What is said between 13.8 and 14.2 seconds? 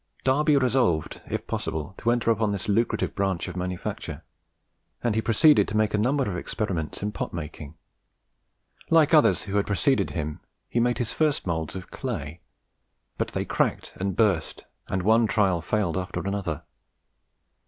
and